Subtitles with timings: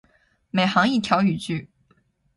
[0.49, 1.69] 每行一条语句